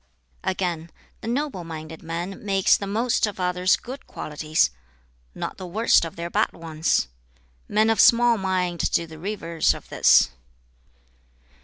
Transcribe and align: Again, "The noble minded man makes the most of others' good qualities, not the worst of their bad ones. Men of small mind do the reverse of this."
Again, 0.43 0.89
"The 1.21 1.27
noble 1.27 1.63
minded 1.63 2.01
man 2.01 2.43
makes 2.43 2.75
the 2.75 2.87
most 2.87 3.27
of 3.27 3.39
others' 3.39 3.75
good 3.75 4.07
qualities, 4.07 4.71
not 5.35 5.57
the 5.57 5.67
worst 5.67 6.05
of 6.05 6.15
their 6.15 6.31
bad 6.31 6.53
ones. 6.53 7.07
Men 7.67 7.87
of 7.87 7.99
small 8.01 8.35
mind 8.39 8.89
do 8.89 9.05
the 9.05 9.19
reverse 9.19 9.75
of 9.75 9.89
this." 9.89 10.31